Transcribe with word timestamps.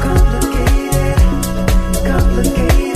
complicated, 0.00 1.18
complicated. 2.06 2.89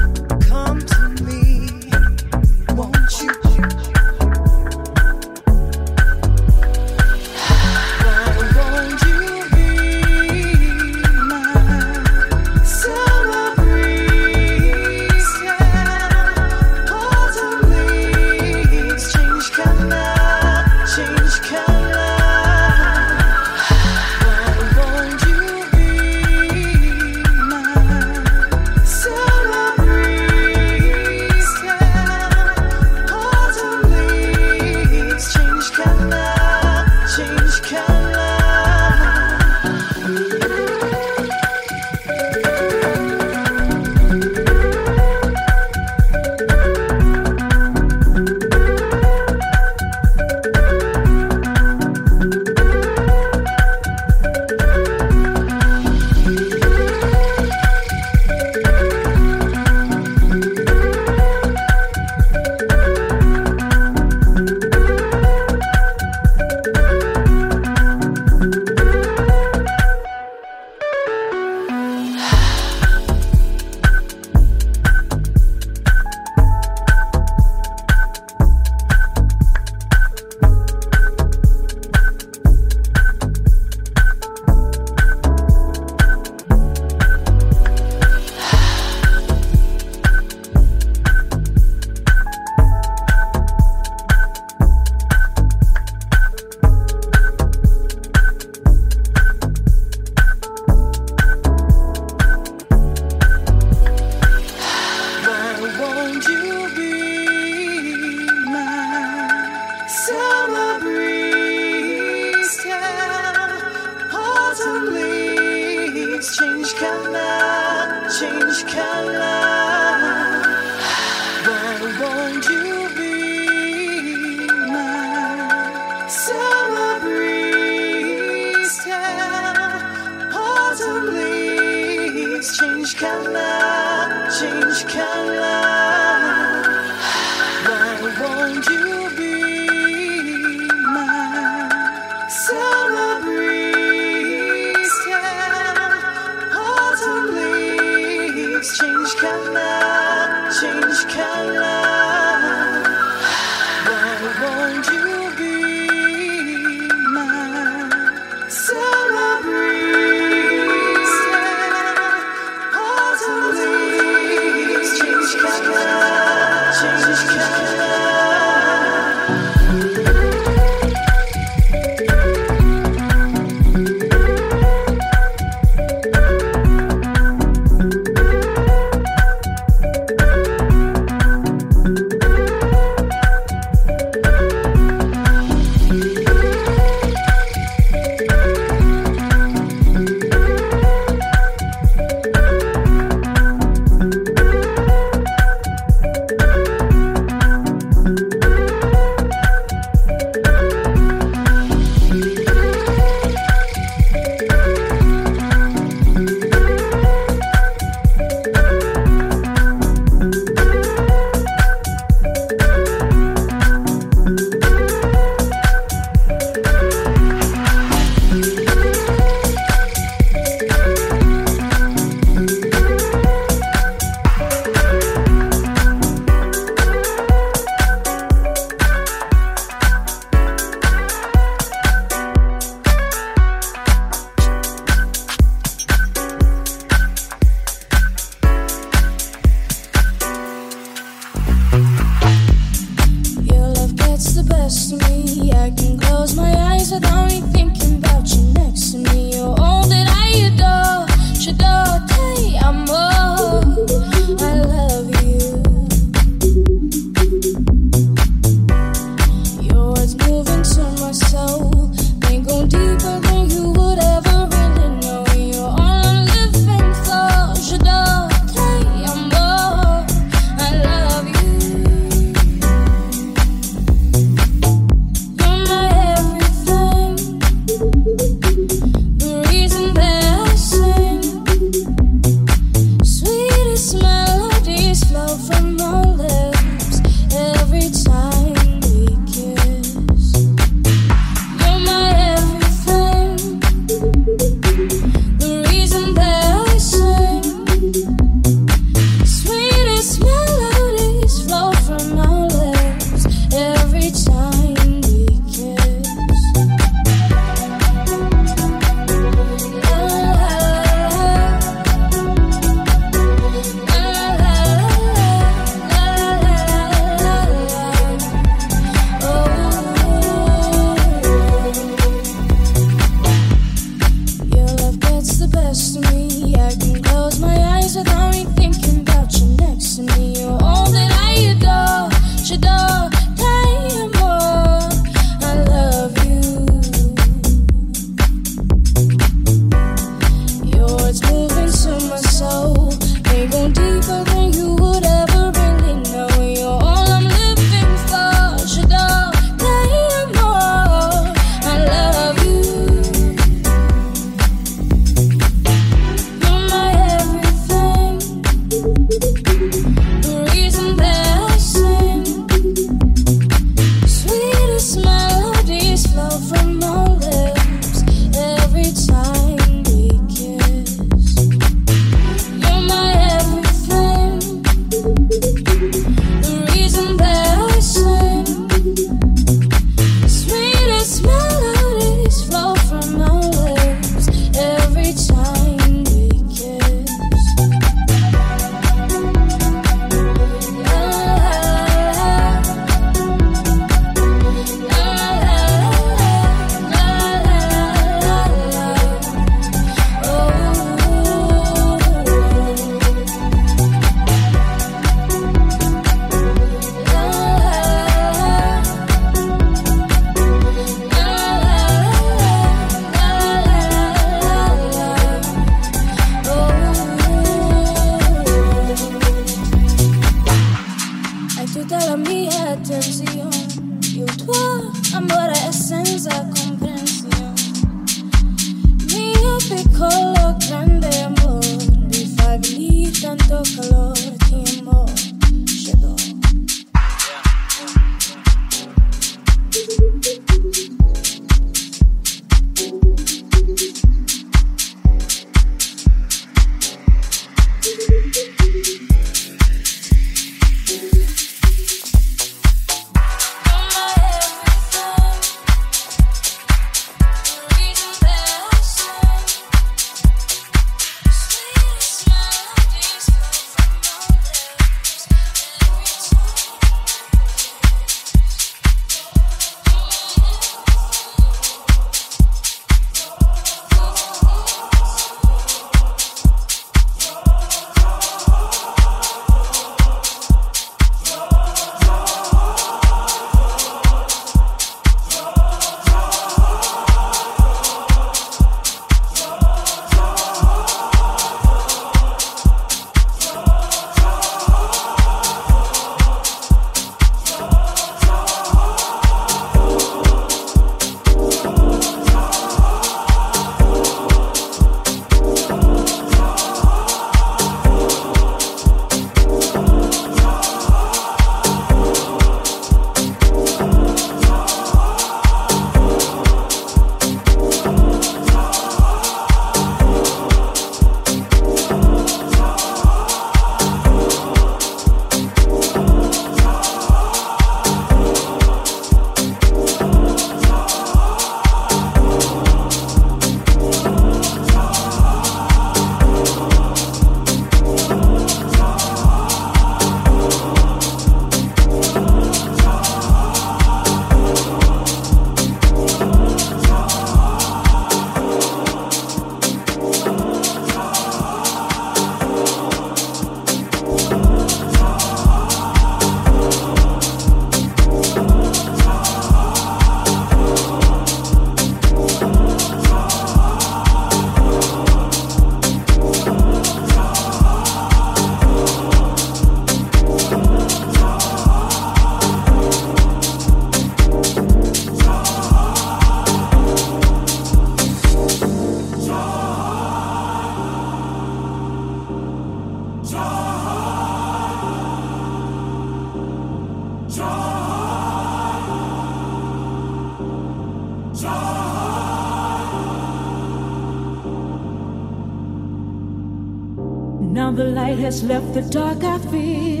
The 598.74 598.82
dark 598.82 599.22
I 599.22 599.38
fear 599.38 600.00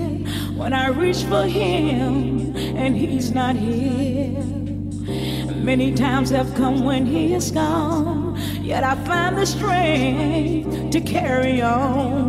when 0.56 0.72
I 0.72 0.88
reach 0.88 1.22
for 1.22 1.46
him 1.46 2.56
and 2.56 2.96
he's 2.96 3.30
not 3.30 3.54
here. 3.54 4.42
Many 5.54 5.94
times 5.94 6.30
have 6.30 6.52
come 6.56 6.84
when 6.84 7.06
he 7.06 7.34
is 7.34 7.52
gone, 7.52 8.36
yet 8.64 8.82
I 8.82 8.96
find 9.04 9.38
the 9.38 9.46
strength 9.46 10.90
to 10.90 11.00
carry 11.00 11.62
on. 11.62 12.23